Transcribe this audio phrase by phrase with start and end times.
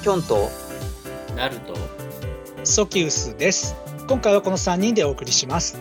[0.00, 0.50] キョンと
[1.36, 1.74] ナルト
[2.64, 3.76] ソキウスです
[4.08, 5.80] 今回はこの3人でお送りします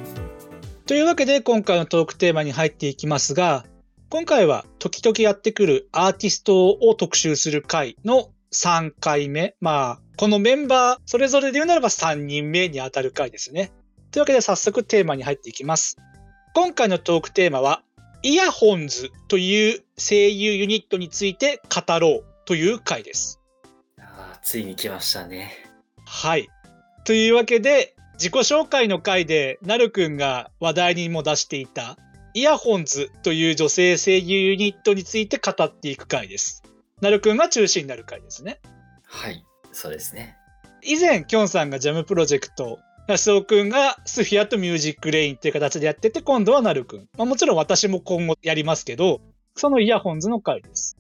[0.86, 3.66] というわけで今回のトークテーマに入っていきますが
[4.10, 9.56] 今回は時々やってくるアーティストを特集する回の3回目。
[9.62, 13.72] まあ、このメンバー、それぞれで言うならば3人目に当たる回ですね。
[14.10, 15.98] というわけで早速テーマに入っていきます。
[16.56, 17.84] 今回のトークテーマは、
[18.24, 23.39] イヤホンズという声優ユニットについて語ろうという回です。
[24.42, 25.54] ついに来ましたね。
[26.06, 26.48] はい。
[27.06, 31.98] というわけで、自己紹介の回で、なるくんが話題にも出していた、
[32.34, 36.64] イヤホンズという女性声優ユニットについて語っていく回です。
[37.02, 38.60] なるくんが中心になる回ですね。
[39.04, 40.36] はい、そうですね。
[40.84, 47.08] 以前、きょんさんがジャムプロジェクト、安尾くんがスフィアとミュージックレインっていう形でやってて、今度はなるくん。
[47.18, 49.22] まあ、もちろん私も今後やりますけど、
[49.56, 50.98] そのイヤホンズの回です。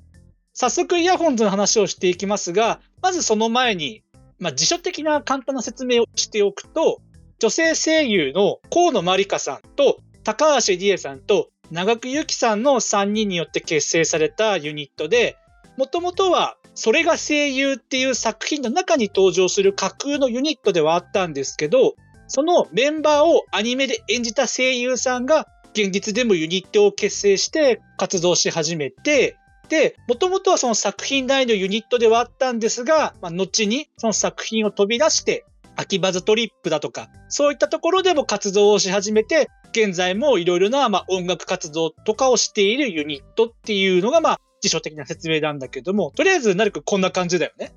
[0.59, 4.03] 早速イヤホンズの話をしていきますが、まずその前に、
[4.39, 6.99] まあ、辞書的な簡単な説明をしておくと、
[7.39, 15.37] 女性声優の河野まりかさんと高橋理恵さんと長久由紀さんの3人によって結成されたユニットで、
[15.77, 21.95] もともとはそれが声優っていう作品の中に登場する架空のユニットではあったんですけど、
[22.27, 29.37] そのメンバーをアニメで演じた声優さんが現実でもユニットを結成して活動し始めて、
[29.69, 47.71] で、もともとはその作品内のユニットではあったんですが、まあ、後にその作品を飛び出して、秋葉ズトリップだとか、そういったところでも活動をし始めて、現在もいろいろなまあ音楽活動とかをしているユニットっていうのがまあ辞書的な説明なんだけども、とりあえず、なるくこんな感じだよね。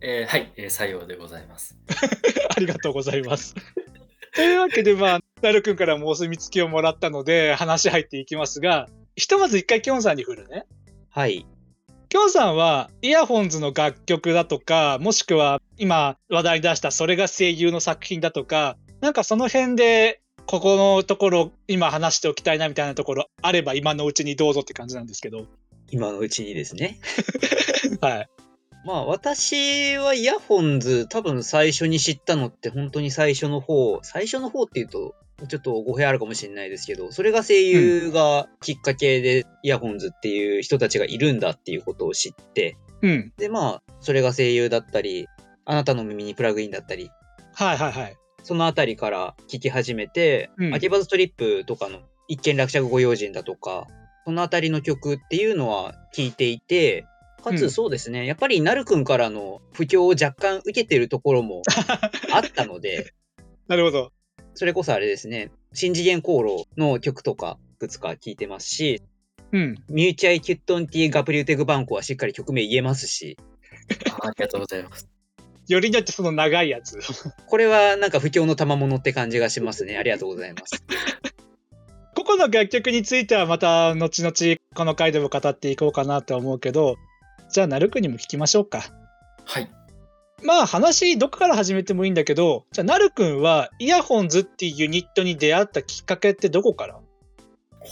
[0.00, 1.76] えー、はい、えー、採用でございます。
[2.56, 3.54] ありがとうございます。
[4.34, 10.64] というわけで、まあ、なるくんからもお墨付きをもらったので、話入っていきますが、ひとまず一回きょんさんに振るね。
[11.14, 11.44] はい。
[12.08, 25.44] きょんさんは、イヤホンズの楽曲だとか、もしくは今話題に出したそれが声優の作品だとか、なんかその辺で、ここのところ今話しておきたいなみたいなところあれば今のうちにどうぞって感じなんですけど。
[25.90, 26.98] 今のうちにですね。
[28.00, 28.28] はい。
[28.86, 35.14] まあ私はイヤホンズ多分最初に知ったのって本当に最初の方、最初の方っていうと
[35.48, 45.26] ちょっと語弊あるかもしれないですけど、それが声優がきっかけでイヤホンズっていう人たちがいるんだっていうことを知って、うん、でまあそれが声優だったり、
[45.64, 47.10] あなたの耳にプラグインだったり、
[47.54, 48.16] はいはいはい。
[48.42, 53.86] そのあたりから聞き始めて、うん、秋葉ストリップとかの一見落着ご用心だとか、
[54.24, 57.06] そのあたりの曲っていうのは聴いていて、
[57.42, 61.62] かつそうですね、うん、やっぱりなるくんからの不況を若干受けてるところも
[62.32, 63.12] あったので、
[63.68, 64.12] なるほど。
[64.54, 69.02] それこそあれですね、新次元航路の曲とかいくつか聴いてますし、
[69.52, 69.74] うん。
[69.88, 73.36] ミューチャイ・キュットンティ・ガプリューテグ・バンコはしっかり曲名言えますし。
[74.22, 75.08] ありがとうございます。
[75.68, 76.98] よりによってその長いやつ。
[77.46, 79.96] これはなんか不況の賜物って感じがしますね。
[79.96, 80.82] ありがとうございます。
[82.14, 86.96] 個々の楽曲についてはまた後々この回でも語っていこうかなと思うけど、
[87.50, 88.82] じゃあ、なるくにも聞きましょうか。
[89.44, 89.70] はい。
[90.44, 97.00] まあ話どこから始めてもいいんだけど、じゃあ、なるくんはイヤホンズっていうユニットに出会ったきっかけってどこから？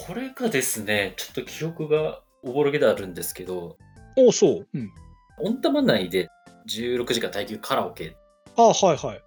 [0.06, 3.76] これがですね、ちょっと記憶がおぼろげであるんですけど、
[4.16, 4.68] おお、そう。
[4.72, 4.90] うん。
[5.38, 6.28] オンタマ内で
[6.68, 8.16] 16時間耐久カラオケ。
[8.56, 9.22] ああ、はいはい。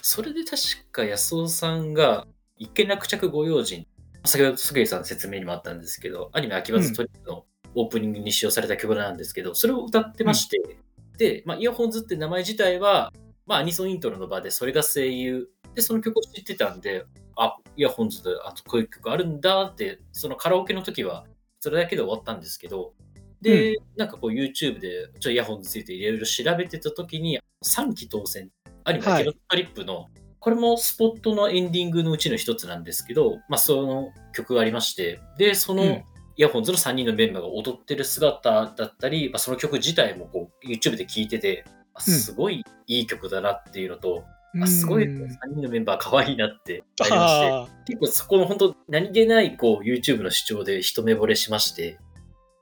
[0.00, 0.62] それで確
[0.92, 2.26] か安尾さんが
[2.56, 3.86] 一見落着ご用心
[4.24, 7.44] 先ほど杉さんの説明にもあったんですけど、アニメ秋葉ストリップの
[7.74, 10.76] オープニングに使用された曲なんですけど、それを歌ってまして、うん、
[11.18, 13.12] で、まあ、イヤホンズって名前自体は、
[13.46, 15.48] まあ、アニソンイントロの場でそれが声優。
[15.74, 17.04] で、その曲を知ってたんで、
[17.36, 21.26] あ、イヤホンズで、あとこういう曲あるんだって、そのカラオケの時は
[21.60, 22.94] それだけで終わったんですけど、
[23.40, 28.50] で、うん、なんかこう YouTube でちょっとイヤホンについていろいろ調べてた時に、3期当選、
[28.84, 30.06] アニメ、はい、ストリップの
[30.40, 36.02] これもスポットのエンディングのうちの一つなんですけど、まあ、その曲がありまして、で、その、
[36.38, 41.64] イヤホンズの3人のメンバーが踊ってる姿だったり、まあ、その曲自体もこう YouTube で聴いてて、
[41.98, 44.22] すごいいい曲だなっていうのと、
[44.54, 51.98] うん、あすごい3人のメンバー可愛いなってありまして、結構そこの本当何気ないこう YouTube の視聴で一目惚れしまして。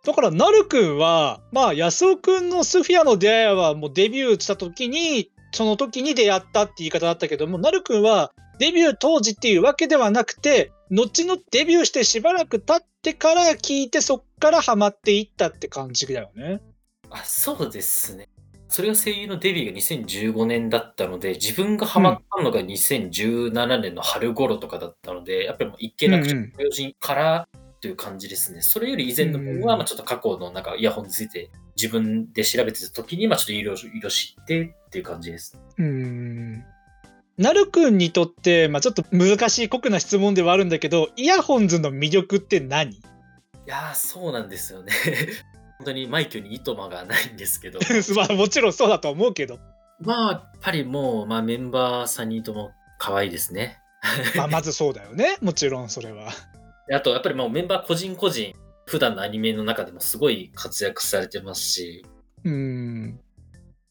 [0.04, 16.60] だから、なるくんは、まあ、安尾くんのスフィアの出会いはもうデビューした時に、その時に出会ったって言い方だったけども、なるくんはデビュー当時っていうわけではなくて、後のデビューしてしばらく経ってから聞いて、そっからハマっていったって感じだよね。
[17.10, 18.28] あ、そうですね。
[18.68, 27.48] それが声優のデビューが2015年だったので、自分がハマったのが2017年の春頃とかだったので、やっぱりもう一見なくちゃの用心から
[27.80, 28.62] という感じですね。
[28.62, 35.56] それより以前の分は、まあちょっと過去のなんかイヤホンについて自分で調べてた時に、まあちょっといろいろ知ってっていう感じです。
[35.78, 36.64] うん。
[37.38, 42.92] なるくんにとって、まあちょっと難しい酷な質問ではあるんだけど、イヤホンズの魅力って何？
[42.92, 43.00] い
[43.66, 44.92] やー、そうなんですよね。
[45.78, 47.78] 本当にマイクにいとまがないんですけど。
[48.16, 49.58] まあもちろんそうだと思うけど。
[50.00, 53.78] まあ、やっぱりもう、まあメンバー3人とも可愛いですね。
[54.36, 55.36] まあまずそうだよね。
[55.42, 56.30] もちろんそれは。
[56.88, 58.54] であと、やっぱりもうメンバー個人個人、
[58.86, 62.06] 普段のアニメの中でもすごい活躍されてますし、
[62.44, 63.20] うん。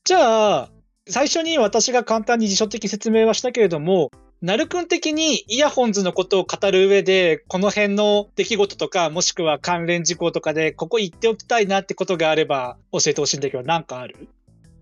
[0.05, 0.69] じゃあ、
[1.07, 4.09] 最初に私が簡単に辞書的説明はしたけれども、
[4.41, 14.27] なるくん的にイヤホンズのことを語る上で、この辺の出来事とか、もしくは関連事項とかで、ここ言っておきたいなってことがあれば教えてほしいんだけど、なんかある？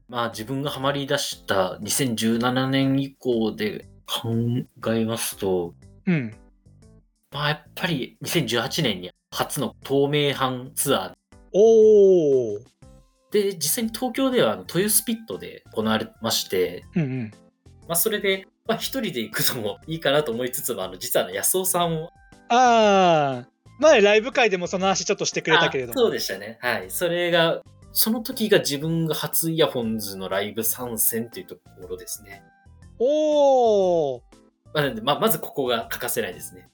[0.07, 4.31] まあ自分がハマり出した2017年以降で考
[4.93, 5.73] えますと、
[6.05, 6.33] うん。
[7.31, 11.13] まあやっぱり2018年に初の透明版ツアー
[11.51, 12.72] おー。
[13.33, 17.31] で、実際に東京ではあの豊洲ピットで行われまして、うんうん。
[17.87, 22.11] まあそれで、まあ一人で行くのもいいかなと思いつつも、あの実は安尾さんを
[22.49, 23.47] ああ、
[23.79, 26.59] 前ライブ会でもその話ちょっとしてくれたけれどあそうでしたね。
[26.61, 26.91] はい。
[26.91, 32.43] それが、その時が自分が初イヤホンズのライブ参戦っていうところですね。
[32.99, 34.21] おー。
[34.73, 36.69] まあ、なんでまあ、まずここが欠かせないですね。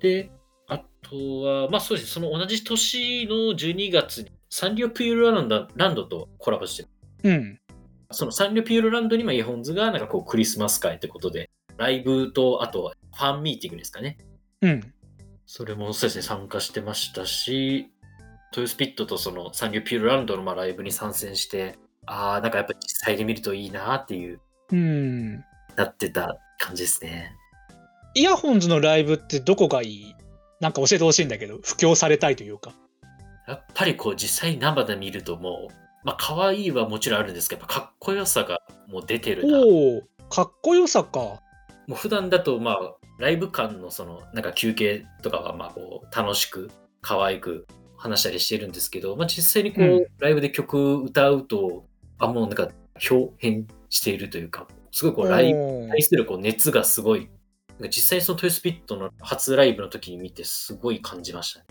[0.00, 0.30] で、
[0.66, 6.88] あとは、まあそうですね、その同じ年の12月にサンリオピューロランドランドとコラボして
[7.22, 7.60] うん。
[8.10, 14.18] そのサンリオピューロランドにまあイヤホンズがなんかこうクリスマス会ってことで、ライブとあとはファンミーティングですかね。
[14.62, 14.94] うん。
[15.46, 17.90] それもそうですね、参加してましたし、
[18.52, 24.40] トヨスピットとそのサンリオピューロランドのまあライブに参戦して、ああ、なんかやっぱり実際で見るといいなっていう、
[24.72, 25.36] うん。
[25.76, 27.36] なってた感じですね。
[28.14, 30.14] イヤホンズのライブってどこがいい？
[30.60, 32.72] なんか教えてほしいんだけど、布教されたいというか。
[33.46, 35.74] やっぱりこう実際生で見るともう、
[36.04, 38.58] まあ可愛いはもちろんあるんですけど、かっこよさが
[38.88, 39.58] もう出てるな。
[39.60, 41.18] おお、かっこよさか。
[41.20, 41.40] も
[41.90, 42.78] う普段だとまあ
[43.18, 46.70] ライブ間のそのなんか休憩とかはまあこう楽しく
[47.00, 47.66] 可愛く
[47.96, 51.86] 話したりしてるんですけど、まあ、実際にこう、うんライブで曲歌うと
[52.18, 52.68] あもうなんか
[53.10, 57.28] 表変しているというかすごいこうライブに対するこう熱がすごい
[57.88, 61.66] 実際そのトイスピットの初ライブの時に見てすごい感じましたね。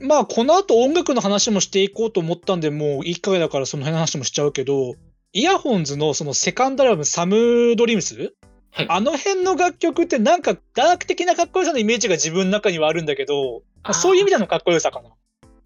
[0.00, 4.94] まあ、この後音楽の話もしていこうと思ったんで、もういい加減だからその辺の話もしちゃうけど、
[5.32, 8.34] イヤホンズのそのセカンドアルバム、サムドリームス
[8.72, 8.86] はい。
[8.88, 15.10] あの辺の楽曲ってなんかダーク的なかっこよさのイメージが自分の中にはあるんだけど、まあそういう意味でのかっこよさかな。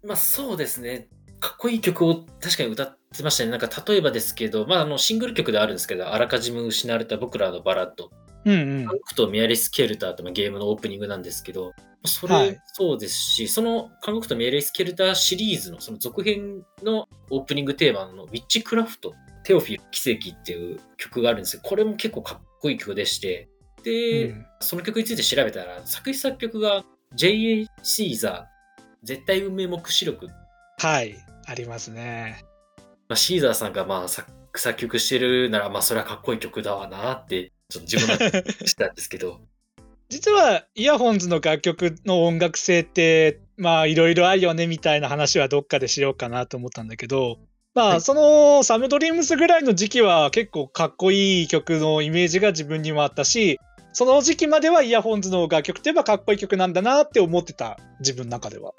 [0.03, 1.07] まあそうですね。
[1.39, 3.51] かっこいい曲を確かに歌ってましたね。
[3.51, 8.11] なんか例えばですけど、まああのシングル曲ではあるんですけど、あらかじめ失われた僕らのバラッド。
[8.47, 8.99] うんうんハン。
[8.99, 11.73] クとメアリス・ケルターとのゲームのオープニングなんですけど、
[12.05, 19.13] そはいれそうですし、その韓国とメアリス・ケルターシリーズのその続編のオープニングテーマのウィッチクラフト、
[19.43, 23.49] テオフィル奇跡っていう曲があるんですけど、これも結構かっこいい曲でして、
[23.83, 26.83] で、うんその曲について調べたら、作詞作曲が
[27.15, 27.67] J.A.
[27.83, 30.27] シーザー、絶対運命目視録
[30.79, 32.43] はい、ありますね。
[33.07, 39.39] まあ、シーザーさんがまあ作作曲してるなら、まあそれはかっこいい曲だわなって、ちょっと自分の中でしたんですけど、
[40.09, 47.39] 実はイヤホンズの楽曲の音楽性ってまあいろいろあるよねみたいな話はどっかでしようかなと思ったんだけど
[47.77, 53.59] まあ、はいそのサムドリームスぐらいの時期は結構かっこいい曲のイメージが自分にもあったし
[53.93, 58.73] その時期まではイヤホンズの楽曲といえばかっこいい曲なんだなって思ってた自分の中では。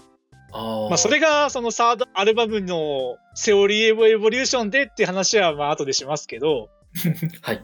[0.53, 6.71] あーまあそれがそのサードアルバムのセオリー・エボ・エボリューションでって話はまあ後でしますけど
[7.43, 7.63] はい。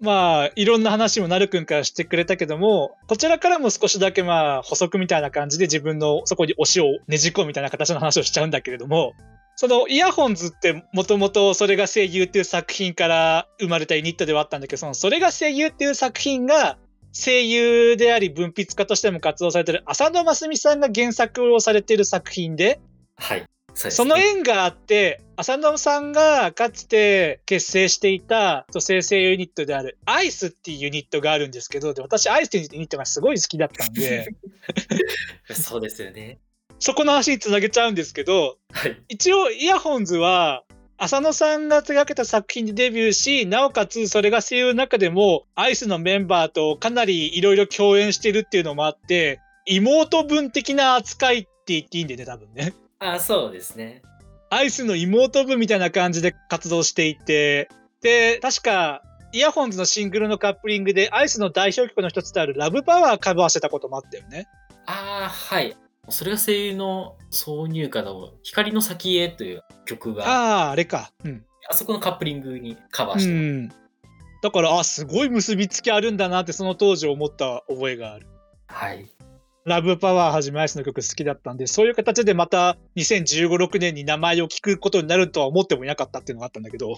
[0.00, 9.14] まあ、いろんな話もなるくんからしてくれたけども、こちらからも少しだけまあ、補足みたいな感じで自分のそこに推しをねじ込むみたいな形の話をしちゃうんだけれども、
[9.56, 16.78] そのイヤホンズってもともとそれが声優っていう作品から生まれたユニットではあったんだけど、そのそれが声優っていう作品が
[17.12, 22.78] 声優であり文筆家としても活動されてる浅野真澄さんが原作をされている作品で、
[23.16, 23.44] はい。
[23.78, 34.34] そねその縁があって、浅野さんがかつて結成していた生成ユニットであるアイスっていうユニットがあるんですけど、で私アイスっていうユニットがすごい好きだったんで、
[35.54, 36.40] そうですよね。
[36.80, 39.00] そこの話につなげちゃうんですけど、はい。
[39.08, 40.64] 一応イヤホンズは
[40.96, 52.72] 浅野さんが手掛けた作品でデビューし、なおかつそれが声優の中でもアイスのメンバーとかなりいろいろ共演してるっていうのもあって、妹分的な扱いって言っていいんでね、多分ね。
[52.98, 54.02] あ、そうですね。
[54.50, 57.68] アイスの妹分みたいな感じで活動していて、
[58.00, 64.46] で、確か、イヤホンズのシングルのカップリングでアイスの代表曲の一つであるラブパワーカバーしてたこともあったよね。
[64.86, 65.76] ああ、はい。
[66.08, 71.12] それが声優の挿入歌の光の先へという曲が、あああ、あれか。
[71.24, 71.44] うん。
[71.72, 73.44] そこのカップリングにカバーうしてます。
[73.44, 73.68] ん。
[74.42, 78.26] だから、あ、すごい結びつきあるんだなってその当時思った覚えがある。
[78.68, 79.10] はい。
[79.68, 86.90] ラブパワーはじめアイスの曲好きだったんで、そういう形でまた2015、6年に名前を聞くことになるとは思ってもいなかったっていうのがあったんだけど。
[86.90, 86.94] い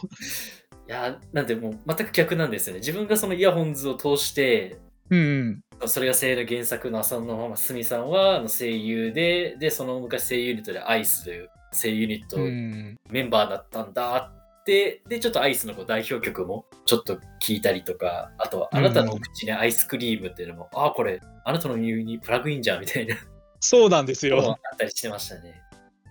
[0.87, 2.81] やー、なんでもう全く逆なんですよね。
[2.81, 4.79] 自分がそのイヤホンズを通して、
[5.11, 5.61] うん。
[5.87, 12.97] それが声優の原作の浅野すみさんは声優で、で、その昔声優ユニットでアイスという声優ユニットうん。
[13.11, 14.40] メンバーだったんだって、
[14.71, 23.17] で、ちょっとアイスのこう代表曲もちょっと聞いたりとか、あと、あなたのお口にアイスクリームっていうのも、ああ、これ、あなたの耳にプラグインじゃんみたいな
[23.59, 24.53] そうなんですのがあよ。
[24.53, 25.61] ったりしてましたね。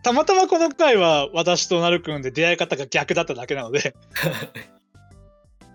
[0.04, 3.96] たまたまこの回は私となるくんで出会い方が逆だっただけなので。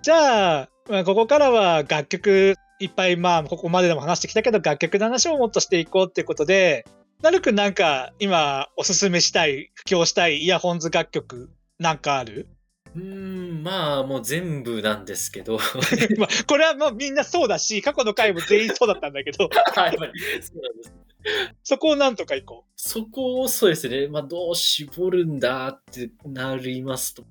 [0.03, 6.85] じゃあ、まあ、ここからは楽曲いっぱいまあここまででも話してきたけど楽曲の話をもっとしていこうっていうことで、
[7.23, 12.49] なるくんなんか今おすすめしたい、布教したいイヤホンズ楽曲なんかある？
[12.95, 15.59] うーん、まあ、もう全部なんですけど、
[16.19, 20.93] まあこれはもうみんなそうだし、過去の回も全員そうだったんだけど、やっぱりそうなんです。
[21.63, 27.25] そこをなんとかいこそこをそうですね、まあ、どう絞るんだってなりますと、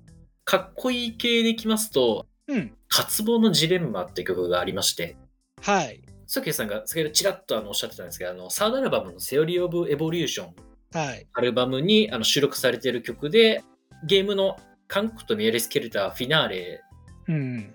[0.44, 2.54] かっこいい系でいきますと、う。
[2.54, 2.76] うん。
[2.88, 5.16] 渇望のジレンマって曲がありまして、
[5.62, 6.02] はい。
[6.26, 10.54] さっきさんが先ほどちらっとあのおっしゃってたんですけど、あのサードアルバムのセオリー・オブ・エボリューション
[10.92, 11.26] はい。
[11.32, 13.62] アルバムにあの収録されている曲で、
[14.06, 14.56] ゲームの
[14.88, 16.82] 韓国とミエレスケルターフィナーレ、
[17.28, 17.74] うん。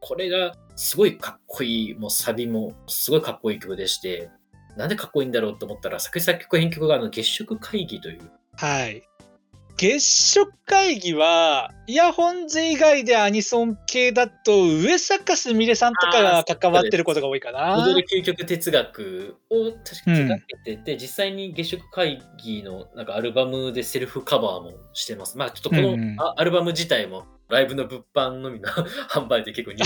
[0.00, 4.30] これがすごいかっこいい、もうサビもすごいかっこいい曲でして、
[4.76, 9.02] なんでかっこいいんだろうと思ったら、作詞作曲編曲があの月食会議という、はい。
[9.76, 17.84] 月食会議は、イヤホンズ以外でアニソン系だと、上坂すみれさんとかが関わってることが多いかな。
[17.86, 25.36] 踊る究極哲学を確か手掛けてて、実際に月食会議のなんかアルバムでセルフカバーもしてます。
[25.36, 25.96] まあちょっとこの、
[26.36, 29.84] アルバム自体もライブの物販のみの販売で結構入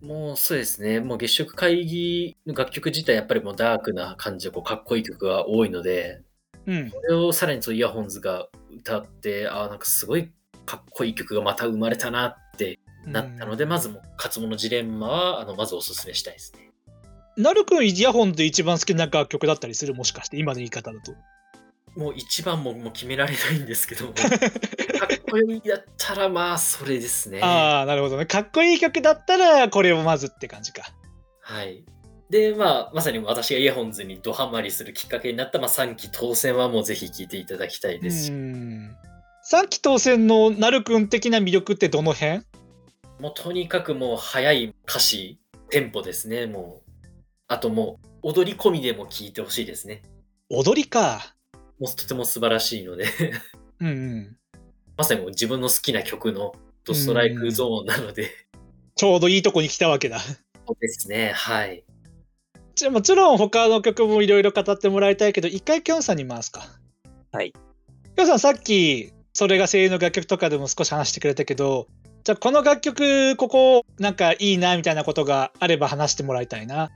[0.00, 6.22] 手もうそうですね、もう月食会議の楽曲自体やっぱりもうダークな感じでこうかっこいい曲が多いので、
[6.66, 6.90] うん。
[6.90, 10.30] これをさらにそうイヤホンズが歌って、ああ、なんかすごい
[10.66, 16.70] かっこいい曲がまた生まれたなってなったので、まずもう、勝物ジレンマは、あの、まずおすすめしたいですね。
[17.36, 19.94] なるくん、イヤホンで一番好きな楽曲だったりする？
[19.94, 21.12] もしかして、今の言い方だと。
[21.96, 24.28] もう一番ももう決められないんですけども、 かっ
[25.28, 27.40] こいいだったらまあ、それですね。
[27.42, 28.26] ああ、なるほどね。
[28.26, 30.82] かっこいい曲だったら、これをまずって感じか。
[31.40, 31.84] はい。
[32.30, 38.96] で、まあ、まさに私がイヤホンズにドハマりするきっかけになった、まあ、3期当選はもうぜひ聴いていただきたいですし、うん。
[39.50, 42.42] 3期当選のなるくん的な魅力ってどの辺？
[43.18, 46.90] もうとにかくもう速い歌詞、テンポですね、もう。
[47.48, 50.02] あともう、踊り込みでも聴いてほしいですね。
[50.48, 51.34] 踊りか。
[51.80, 53.06] もうとても素晴らしいので、
[53.80, 54.36] うんうん。
[54.96, 56.52] まさにもう自分の好きな曲の
[56.84, 58.30] ドストライクゾーンなので、
[58.94, 60.20] ちょうどいいとこに来たわけだ。
[60.20, 60.36] そ
[60.68, 61.82] うですね、はい。
[62.80, 66.62] じゃあもちろん他の曲もいろいろ語ってもらいたいけど、一回きょんさんに回すか。
[67.30, 67.52] はい。
[67.52, 71.88] きょんさんさっき、それが声優の楽曲とかでも少し話してくれたけど、
[72.24, 76.88] じゃあこの楽曲、ここなんかいいなみたいなことがあれば話してもらいたいな。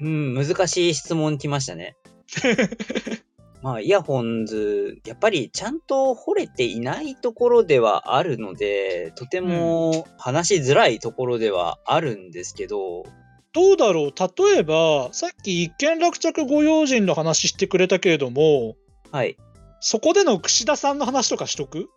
[0.00, 1.94] うん、難しい質問来ましたね。
[3.62, 13.04] まあ、イヤホンズ、やっぱりちゃんと掘れていないところではあるので、とても話しづらいところではあるんですけど、
[13.52, 14.12] どうだろう？
[14.16, 18.76] 例えば、さっき一見落着ご用心の話してくれたけれども、
[19.10, 19.36] はい。
[19.80, 21.88] そこでの櫛田さんの話とかしとく？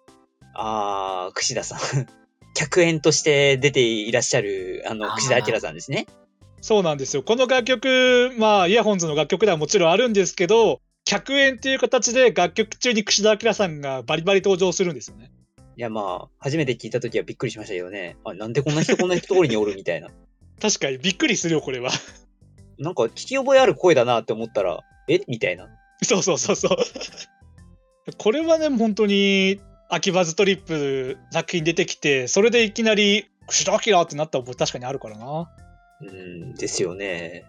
[0.55, 1.79] あー、櫛田さん。
[2.55, 6.07] 客演として出ていらっしゃる、あの、あー櫛田明さんですね。
[6.62, 7.24] そうなんですよ。
[7.24, 15.31] この楽曲、まあ、イヤホンズの楽曲ではもちろんあるんですけど、客演っていう形で楽曲中に櫛田明さんがバリバリ登場するんですよね。
[15.75, 18.15] いや、まあ、初めて聞いたときはびっくりしましたけどね。
[18.24, 20.10] あ、なんでこんな人こんなところにおるみたいな。
[20.62, 21.91] 確かにびっくりするよ、これは。
[22.79, 25.22] なんか聞き覚えある声だなって思ったら、え？
[25.27, 25.67] みたいな。
[26.01, 26.77] そうそうそうそう。
[28.17, 35.50] これはね、本当に、秋葉ズトリップ作品出てきて、それでいきなり、串田明ってなった覚え確かにあるからな。
[36.01, 37.45] うん、ですよね。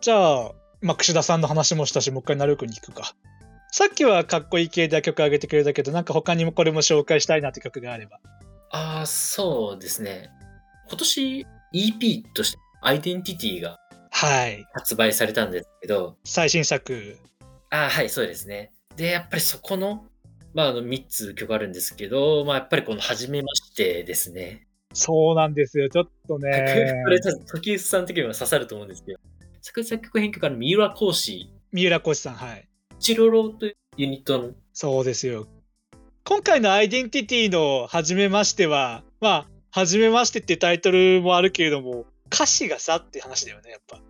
[0.00, 3.14] じゃあ、まあ、串田さんの話もしたし、もう一回なるくんに行くか。
[3.72, 8.20] さっきはかっこいい系で曲上げてくれたけど、なんか他にもこれも紹介したいなって曲があれば。
[8.70, 10.30] ああ、そうですね。
[10.88, 13.78] 今年 EP としてアイデンティティが
[14.10, 14.64] はい。
[14.72, 17.18] 発売されたんですけど、最新作。
[17.68, 18.72] ああ、はい、そうですね。
[18.96, 20.06] で、やっぱりそこの、
[20.54, 24.66] まあ、あの、3つ曲あるんですけど、まあ、やっぱりこの、初めましてですね。
[24.94, 25.90] そうなんですよ。
[25.90, 26.48] ちょっとこね。
[27.10, 29.18] れ、多分時臼さん的には刺さると思うんですけど、
[29.60, 32.66] 作作曲編曲あの、三浦講師、三浦浩さん、はい。
[32.98, 35.46] チロロというユニットの、そうですよ。
[36.24, 44.00] 今回のアイデンティティの初めましては、まあ、初めましてってタイトルもあるけれども、歌詞がさって話だよね、やっぱ。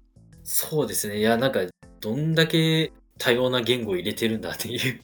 [0.44, 1.18] そうですね。
[1.18, 1.62] いや、なんか、
[2.00, 5.00] どんだけ多様な言語を入れてるんだっていう。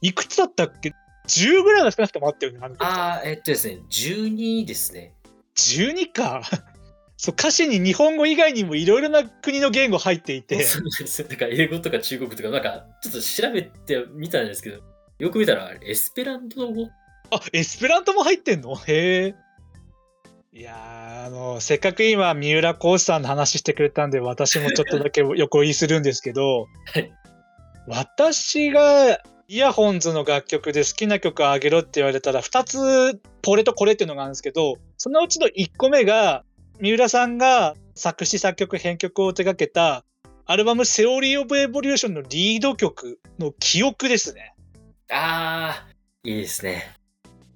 [0.00, 0.94] いくつだったっけ
[1.26, 5.12] ?10 ぐらいは少なくともあったよね、あああ、えっとですね、12ですね。
[5.56, 6.40] 12か。
[7.18, 11.28] そう、歌詞に日本語以外にもいろいろな国の言語入っていて、そうなんですよ。
[11.28, 14.80] だから英語とか中国とか、なんか、ちょっと調べてみたんですけど、
[15.18, 16.88] よく見たら、エスペラント語？
[17.30, 18.74] あ、エスペラントも入ってんの？
[18.74, 19.47] へえ。
[20.58, 27.12] いやー、あの、せっかく今、三浦浩さんの話してくれたんで、私もちょっとだけ横言いするんですけど、はい
[27.86, 36.44] 私がイヤホンズの楽曲で好きな曲あげろって言われたら、2つ、これとこれっていうのがあるんですけど、そのうちの1個目が、
[36.80, 40.04] 三浦さんが作詞作曲編曲を手掛けた、
[40.44, 44.54] アルバムセオリー・オブ・エボリューションのリード曲の記憶ですね。
[45.08, 45.88] ああ、
[46.24, 46.97] いいですね。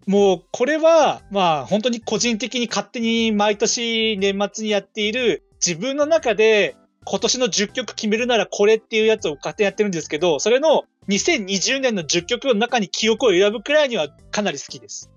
[0.06, 15.10] もうこれはまあ本当に個人的に勝手に毎年年末にやっている自分の中で今年の10曲決めるならこれっていうやつを勝手にやってるんですけど、それの2020年の10曲の中に記憶を選ぶくらいにはかなり好きです。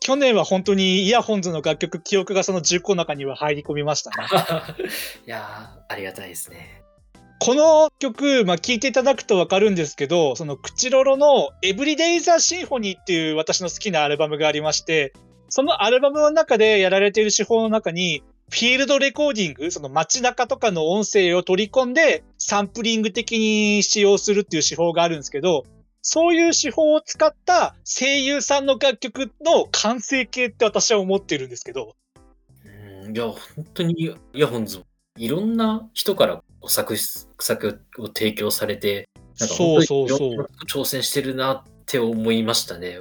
[0.00, 4.16] 去年は本当にイヤホンズの楽曲、記憶がその10個の中には入り込みましたね。
[5.26, 6.77] いや、ありがたいですね。
[7.40, 15.12] この曲、まあ、聴いていただくとわかるんですけど、そのクチロロの Everyday the Symphony っていう私の好きなアルバムがありまして、
[15.48, 25.64] そのアルバムの中でやられている手法の中に、フィールドレコーディング、その街中とかの音声を取り込んで、サンプリング的に使用するっていう手法があるんですけど、
[26.02, 31.94] そういう手法を使った声優さんの楽曲の完成形って私は思ってるんですけど、
[33.04, 33.38] うん、いや、本
[33.74, 34.82] 当にイヤホンズ、
[35.16, 42.98] いろんな人から作作を提供されて、なんかそうそうそう挑戦してるなって思いましたね。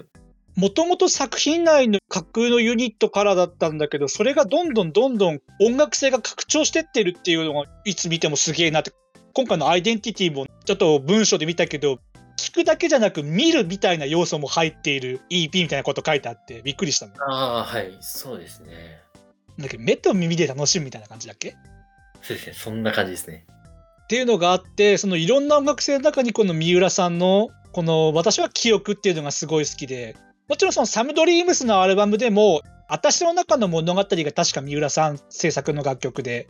[0.56, 8.92] もともと作品内の架空のユニットからだったんだけど、それがどんどんどんどん音楽性が拡張してってるっていうのがいつ見てもすげえなって。
[9.34, 12.00] 今回のアイデンティティもちょっと文章で見たけど、
[12.40, 17.14] 聞くだけじゃなく見るみたいな要素も入っている EP みたいなこと書いてあってびっくりしたの。
[17.20, 19.02] ああ、はい、そうですね。
[19.60, 21.56] だけど目と耳で楽しむみたいな感じだっけ？
[22.28, 23.46] そうですね、そんな感じですね。
[24.04, 30.18] っていうのがあって、そのいろんな音楽性の中にこの三浦さんの、この私は記憶っていうのがすごい好きで、
[30.50, 36.50] もちろんそのサムドリームスのアルバムでも、私の中の物語が確か三浦さん制作の楽曲で、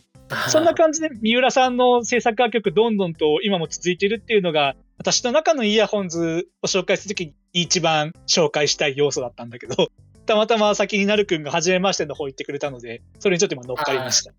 [0.50, 9.90] そんな感じで三浦さんの制作楽曲どんどんと今も続いているっていうのが、私の中のイヤホンズを紹介するときに一番紹介したい要素だったんだけど、
[10.26, 14.34] たまたま先になるくんが初めましての方言ってくれたので、それにちょっと今乗っかりました。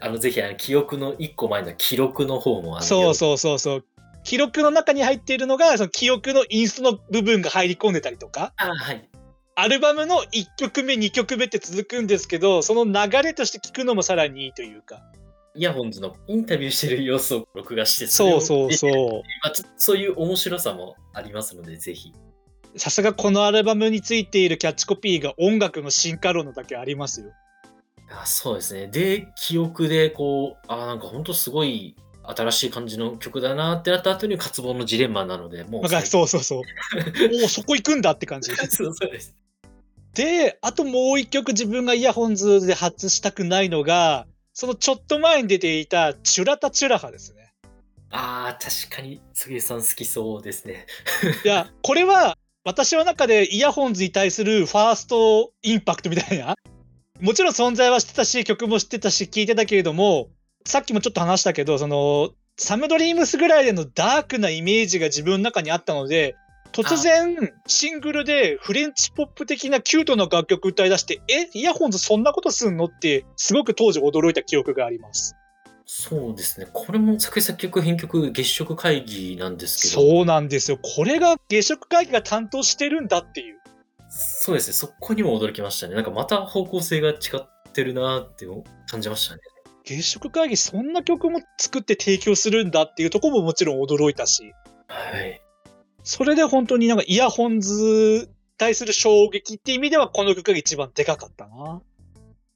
[0.00, 3.84] あの、ぜひ、あの、記憶の一個前の記録の方も、あのそうそうそうそう。
[4.24, 9.08] 記録の中に入っているのが、その記憶のインストの部分が入り込んでたりとか、あはい。
[9.54, 15.00] アルバムの1曲目、2曲目って続くんですけど、その流れとして聞くのもさらにいいというか。
[15.54, 18.72] イヤホンズのインタビューしてる様子を録画して、そうそうう。
[18.74, 18.92] そう。
[19.42, 22.12] まあ、そういう面白さもありますので、ぜひ。
[22.76, 27.32] さすがこのアルバムについているキャッチコピーが音楽の進化論のだけありますよ。
[28.10, 28.86] あそうですね。
[28.86, 35.88] で、記憶で、こう、あなんか本当すごい新しい感じの曲だなってなった後に、渇望のジレンマなので、もう。
[35.88, 36.62] そうそうそう。
[37.42, 38.54] おお、そこ行くんだって感じ。
[38.54, 39.34] そうそうです。
[40.14, 47.52] で、あともう一曲自分がイヤホンズで発したくないのが、そのちょっと前に出ていたチュラタチュラハですね。
[48.10, 50.86] ああ、確かに、杉江さん好きそうですね。
[51.44, 56.56] いや、これは私の中でイヤホンズに対するファーストインパクトみたいな。
[57.20, 60.28] もちろん存在は知ってたし、曲も知ってたし、聞いてたけれども、
[60.64, 66.36] さっきもちょっと話したけど、その、 Some Dreams ぐらいでのダークなイメージが自分の中にあったので、
[66.72, 72.86] 突然、シングルでフレンチポップ的なキュートな楽曲歌い出して、え、イヤホンズそんなことすんの？
[72.86, 75.34] って、すごく当時驚いた記憶があります。
[75.86, 76.66] そうですね。
[76.72, 80.02] これも作詞作曲編曲月食会議なんですけど。
[80.02, 80.78] そうなんですよ。
[80.82, 83.55] これが月食会議が担当してるんだっていう。
[84.16, 84.72] そうですね。
[84.72, 85.94] そこにも驚きましたね。
[85.94, 88.46] なんかまた方向性が違ってるなって
[88.90, 89.42] 感じましたね。
[89.84, 94.52] 月食会議そんな曲も作って提供するんだっていうところももちろん驚いたし。
[94.88, 95.40] はい。
[96.02, 101.82] それで本当になんかイヤホンズ対する衝撃って意味ではこの曲が一番でかかったな。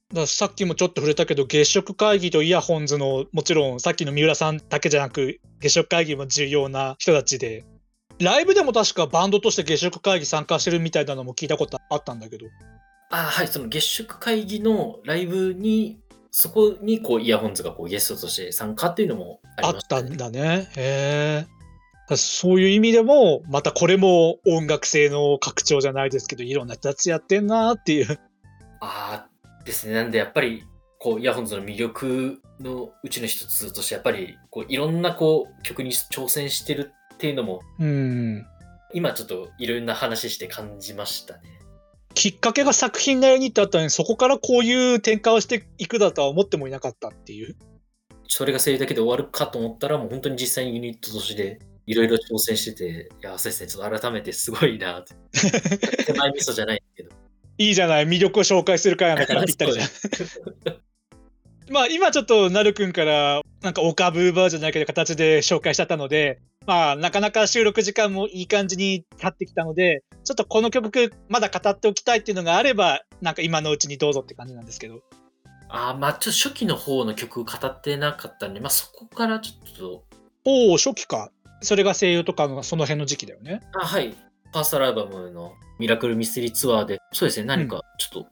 [0.09, 7.63] だからさっきもちょっと触れたけど月食会議とイヤホンズのもちろんさっきの三浦さんだけじゃなく月食会議も重要な人たちで
[8.21, 12.47] ライブでも確かバンドとして月食会議参加してるみたいなのも聞いたことあったんだけど
[13.09, 15.99] あはい、その月食会議のライブに、
[16.31, 20.01] そこにこうイヤホンズがこうゲストとして参加っていうのもああっりました。
[20.01, 21.45] んだねへ
[22.09, 28.19] えそういう意味でもまたこれも音楽性の拡張じゃないですけどいろんな人たちやってんなっていう
[28.81, 29.93] ああ、ですね。
[29.93, 30.63] なんでやっぱり、
[30.99, 38.47] こう、イヤホンズの魅力のうちの一つとして、やっぱり、こう、いろんなこう、曲に挑戦してるっていうのも、うん
[38.93, 41.41] 今ちょっといろんな話して感じましたね。
[42.13, 47.55] きっかけが作品内容にってあったのにそこからこういう展開をしていくだとは思ってもいなかったっていう
[48.27, 55.13] それが声優だけで終わるかと思ったら、もう本当に実際にユニットとして、いろいろ挑戦してて、いや、そうですね、ちょっと改めてすごいなって。
[56.05, 57.11] 手前味噌じゃないけど。
[57.57, 59.87] いいじゃない魅力を紹介する回なんだから ぴったりじゃん
[61.69, 75.01] まあ今ちょっとなるくんからなんかオカブーバーじゃないけど形で紹介しちゃったのでまあなかなか収録時間もいい感じに経ってきたのでちょっとこの曲まだ語っておきたいっていうのがあればなんか今のうちにどうぞって感じなんですけど。
[75.73, 80.03] あーまあ、ちょっと初期の方の曲語ってなかったんで、まあ、そこからちょっと、
[80.43, 81.31] おお初期か。
[81.61, 83.61] それが声優とかのその辺の時期だよね。
[83.79, 84.09] あ、はい。
[84.09, 88.29] ファーストアルバムのミラクルミステリーツアーで、そうですね、何かちょっと、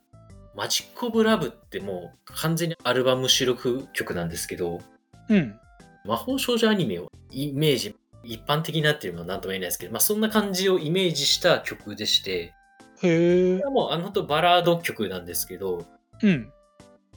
[0.53, 4.81] マジック・オブ・ラブってもう完全にアルバム収録曲なんですけど、
[5.29, 5.55] うん。
[6.03, 12.53] 魔法少女アニメをイメージ、一般的なっていうのは何とも言えないですけど、まあそんな感じをイメージした曲でして、
[13.01, 15.85] へえもうあのとバラード曲なんですけど、
[16.21, 16.51] うん。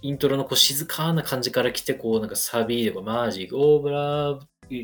[0.04, 4.40] イントロのこう静かな感じから来て、こうなんかサビでこうマジック・オブ・ラブ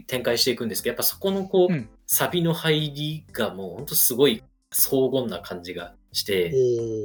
[0.07, 1.89] 展開していくんですけど、やっぱそこのこう、うん。
[2.07, 6.53] サビの入りがもうほんとすごい荘厳な感じがして、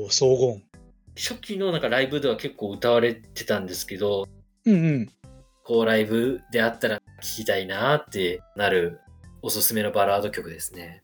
[0.02, 0.64] おお荘厳。
[1.16, 4.28] 初期のなんかライブでは結構歌われてたんですけど、
[4.66, 5.10] うんうん
[5.64, 9.00] こうライブであったら聴きたいなってなる
[9.42, 11.04] おすすめのバラード曲ですね。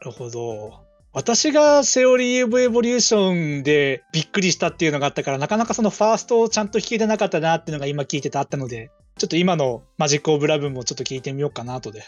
[0.00, 0.86] なるほど。
[1.12, 12.02] 私がセオリー・オブ・エボリューションでびっくりしたっていうのがあったから、なかなかそのファーストをちゃんと弾けてなかったなっていうのが今聞いててあったので、ちょっと今のマジック・オブ・ラブもちょっと聞いてみようかなとで。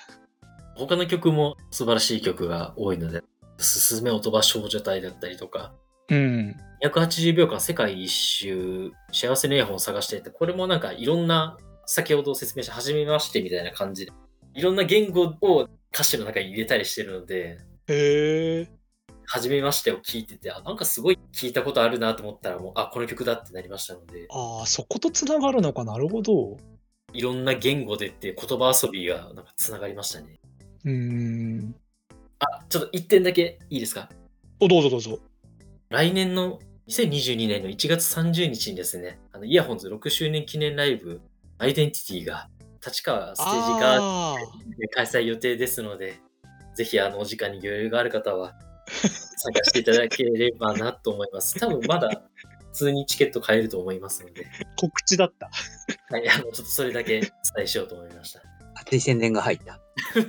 [0.76, 3.22] 他の曲も素晴らしい曲が多いので、
[3.56, 5.72] すすめ音羽少女隊だったりとか、
[6.10, 6.56] うん。
[6.84, 11.56] 280秒間世界一周幸せのイヤホンを探していて、これもなんかいろんな、
[11.90, 14.12] 先ほど説明した初めましてみたいな感じで、
[14.52, 18.68] いろんな言語を歌詞の中に入れたりしてるので、へえ。
[19.24, 26.58] 初めましてを聞いてて、あ、なんかすごい聞いたことあるなと思ったら、もう、あ、この曲だってなりましたので、ああ、そことつながるのかなるほど。
[27.14, 30.38] いろんな言語でって言葉遊びがなんかつながりましたね。
[30.84, 31.74] うーん。
[32.38, 34.10] あ、ちょっと一点だけいいですか？
[34.60, 35.18] お、どうぞどうぞ。
[35.88, 41.22] 来年の2022年の1月30日にですね、あのイヤホンズ6周年記念ライブ、
[41.58, 42.48] アイデンティティが
[42.84, 44.36] 立川ステージがあ
[44.94, 46.20] 開催予定ですので、
[46.74, 48.54] ぜひあのお時間に余裕がある方は
[48.86, 51.58] 参加していただければなと思います。
[51.60, 52.22] 多分まだ
[52.72, 55.50] 普通にチケット買えると思いますので、ー告知だった。
[56.10, 58.42] はい、あのちょっとそれだけ伝えしようと思いました。
[58.74, 59.80] 熱い宣伝が入った。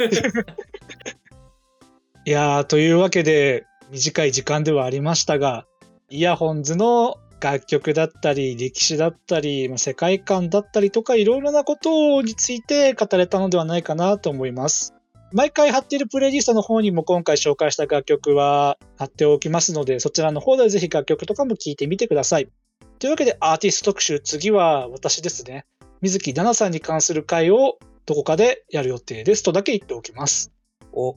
[2.26, 5.66] いやー、というわけで、短い時間ではありましたが、
[6.10, 14.94] イヤホンズの楽曲だったり、歴史だったり、まあ世界観だったりとか、いろいろなことについて語れたのではないかなと思います。
[15.32, 22.50] 毎回貼っているプレイリストの方にも今回紹介した楽曲は貼っておきますので、そちらの方でぜひ楽曲とかも聴いてみてください。
[22.98, 25.66] というわけで、アーティスト特集、次は私ですね。
[26.02, 30.52] 水木奈々さんに関する回をどこかでやる予定ですとだけ言っておきます。
[30.94, 31.16] お、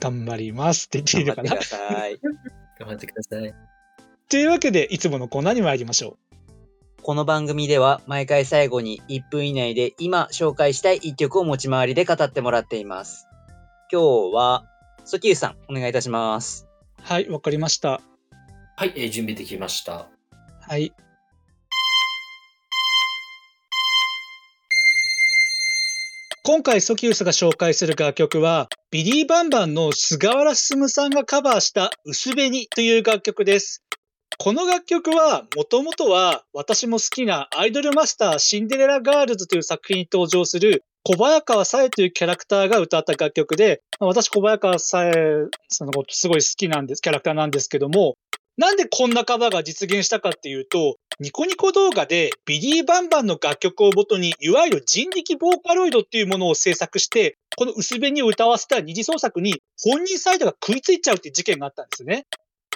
[0.00, 2.18] 頑張りますって言っていいのか頑張ってくなださい。
[2.80, 3.75] 頑張ってください。
[4.28, 6.16] というわけで、いつものコーナーに参りましょ
[7.00, 13.28] この番組では毎回最後に1分以内で今紹介したい1曲を持ち回りで語ってもらっています。
[13.92, 14.64] 今日は、
[15.04, 16.66] ソキウさん、お願いいたします。
[16.98, 17.02] う。
[17.04, 18.00] はい、わかりました。
[18.76, 20.08] はい、えー準備できました。
[20.60, 20.92] はい。
[26.42, 33.85] 今回ソキウスが紹介する楽曲は、ビリー・バンバンの菅原進さんがカバーした薄紅という楽曲です。
[34.38, 45.12] この楽曲は、もともとは私も好きなアイドルマスターシンデレラガールズという作品に登場する小早川紗枝というキャラクターが歌った楽曲で、私小早川紗枝
[45.68, 48.14] さんのことすごい好きなんです、キャラクターなんですけども、
[48.58, 62.26] なんでこんなカバーが実現したかっていうと、ニコニコ動画でビリー・バンバンの楽曲をもとに、いわゆる人力ボーカロイドっていうものを制作して、この薄紅を歌わせた二次創作に本人サイドが食いついちゃうっていう事件があったんですね。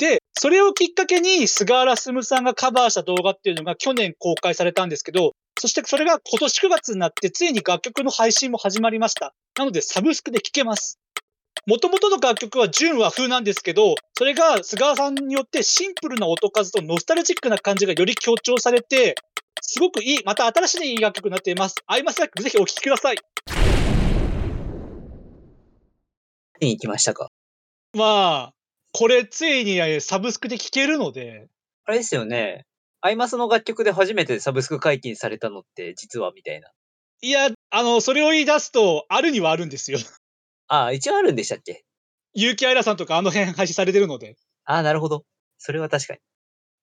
[0.01, 9.35] で、それをきっかけに菅原進さんがカバーした動画っていうのが去年公開されたんですけど、そしてそれが今年9月になってついに楽曲の配信も始まりました。
[9.59, 10.99] なのでサブスクで聴けます。
[11.67, 19.17] もともとの楽曲は純和風なんですけど、それが菅原さんによってシンプルな音数とノスタルジックな感じがより強調されて、
[19.61, 21.75] すごくいい、また新しいいい楽曲になっています。
[21.87, 23.17] アイマスラックぜひお聴きください。
[26.59, 27.29] 見に行きましたか？
[27.93, 28.53] まあ、
[28.92, 31.48] これついにサブスクで聴けるので。
[31.85, 32.66] あれですよね。
[33.00, 36.68] アイマスの楽曲で初めてサブスク解禁されたのって実はみたいな。
[37.22, 39.98] いや、あの、それを言い出すと、あるにはあるんですよ。
[40.68, 41.85] ああ、一応あるんでしたっけ？
[42.35, 44.37] 結城愛らさんとかあの辺配信されてるので。
[44.64, 45.24] ああ、なるほど。
[45.59, 46.20] それは確かに。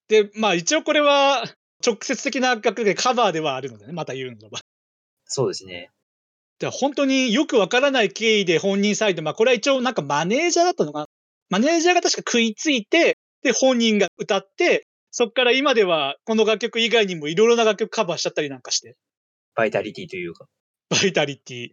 [0.08, 1.44] で、まあ一応これは
[1.86, 4.60] 直接的な楽でカバーではあるのでね、また言うのは。
[5.26, 5.92] そうですね。
[6.60, 11.08] で本当によくわからない経緯で本人サイド、まあこれは一応なんかマネージャーだったのかな？
[11.50, 18.96] マネージャーが確か食いついて、で、本人が歌って、そっから今ではこの楽曲以外にもいろいろな楽曲カバーしちゃったりなんかして。
[19.56, 20.46] バイタリティというか。
[20.90, 21.70] バイタリティ。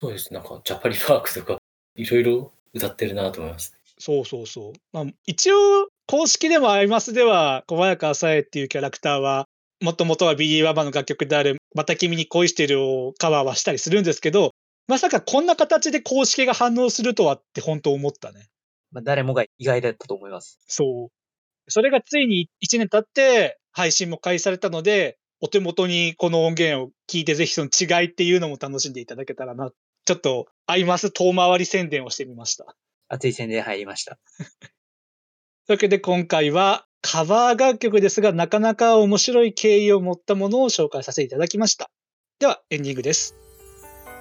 [0.00, 0.32] そうです。
[0.32, 1.58] なんか、ジャパリパークとか、
[1.96, 3.74] いろいろ歌ってるなと思います。
[3.98, 4.72] そうそうそう。
[4.92, 9.46] まあ、一応、公式でもアイマスでは、小早川紗枝っていうキャラクターは、
[9.80, 14.52] もともとはビリー・バンバンの楽曲である、また君に恋してるをカバーはしたりするんですけど、
[14.86, 18.48] まさかこんな形で公式が反応するとはって本当思ったね。
[18.90, 20.58] まあ、誰もが意外だったと思います。
[20.66, 21.70] そう。
[21.70, 29.70] それがついに1年経って配信も開始されたので、お手元にこの音源を聞いてぜひその違いっていうのも楽しんでいただけたらな
[30.08, 32.74] ちょっと、アイマス遠回り宣伝をしてみました。
[33.08, 34.18] 熱い宣伝入りました。
[35.66, 41.90] というわけで今回はカバー楽曲ですが、なかなか面白い経緯を持ったものを紹介させていただきました。
[42.38, 43.47] では、エンディングです。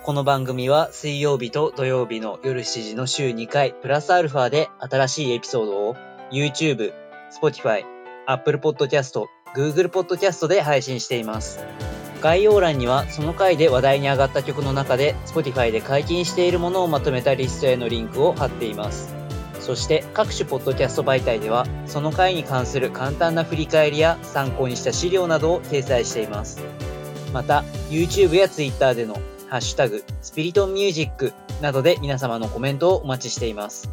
[0.08, 5.98] この番組は水曜日と土曜日の夜7時の週2回、プラスアルファで新しいエピソードを
[6.32, 6.93] YouTube、
[7.30, 7.84] Spotify、
[8.26, 11.60] Apple Podcast、Google Podcast で配信しています。
[12.22, 19.13] 概要欄にはその回で話題に上がった曲の中で Spotify で解禁しているものをまとめたリストへのリンクを貼っています。
[19.60, 26.62] そして各種ポッドキャスト媒体ではその回に関する簡単な振り返りや参考にした資料などを掲載しています。
[27.34, 33.90] また YouTube や Twitter でのハッシュタグスピリトンミュージックなどで皆様のコメントをお待ちしています。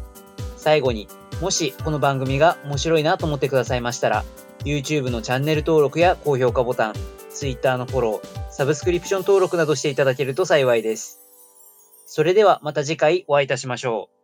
[0.57, 1.07] 最後に
[1.41, 4.23] もしこの番組が面白いなと思ってくださいましたら
[4.63, 6.93] YouTube のチャンネル登録や高評価ボタン
[7.29, 11.19] Twitter のフォロー、サブスクリプション登録などしていただけると幸いです。
[12.07, 14.14] それではまた次回お会いいたしましょう。